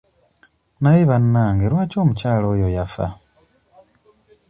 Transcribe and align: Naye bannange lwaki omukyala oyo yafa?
Naye 0.81 1.01
bannange 1.09 1.65
lwaki 1.71 1.95
omukyala 2.03 2.45
oyo 2.53 2.67
yafa? 2.75 3.07